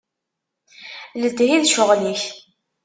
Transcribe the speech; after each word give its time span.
Letthi 1.21 1.47
d 1.61 1.63
ccɣel-ik. 1.71 2.23